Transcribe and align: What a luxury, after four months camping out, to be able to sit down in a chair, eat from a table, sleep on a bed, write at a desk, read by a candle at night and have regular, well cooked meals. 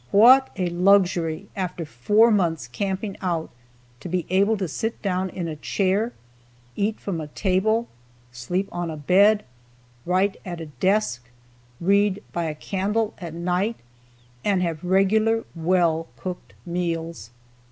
What 0.09 0.49
a 0.55 0.65
luxury, 0.69 1.47
after 1.55 1.85
four 1.85 2.31
months 2.31 2.67
camping 2.67 3.17
out, 3.21 3.51
to 3.99 4.09
be 4.09 4.25
able 4.31 4.57
to 4.57 4.67
sit 4.67 4.99
down 5.03 5.29
in 5.29 5.47
a 5.47 5.55
chair, 5.55 6.11
eat 6.75 6.99
from 6.99 7.21
a 7.21 7.27
table, 7.27 7.87
sleep 8.31 8.67
on 8.71 8.89
a 8.89 8.97
bed, 8.97 9.45
write 10.07 10.37
at 10.43 10.59
a 10.59 10.65
desk, 10.65 11.25
read 11.79 12.23
by 12.33 12.45
a 12.45 12.55
candle 12.55 13.13
at 13.19 13.35
night 13.35 13.75
and 14.43 14.63
have 14.63 14.83
regular, 14.83 15.43
well 15.53 16.07
cooked 16.17 16.55
meals. 16.65 17.29